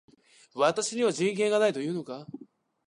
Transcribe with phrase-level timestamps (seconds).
[0.55, 2.25] 私には人権がないと言うのか